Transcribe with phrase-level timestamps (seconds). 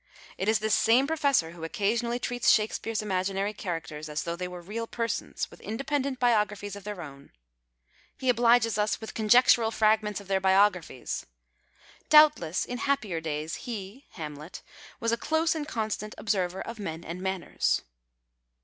[0.35, 4.47] It is this same professor who occa sionally treats Shakespeare's imaginary characters as though they
[4.47, 7.31] were real persons, with independent biographies of their own.
[8.17, 11.27] He obliges us with con jectural fragments of their biographies."
[12.09, 14.63] Doubt less in happier days he (Hamlet)
[14.99, 17.83] was a close and constant observer of men and manners."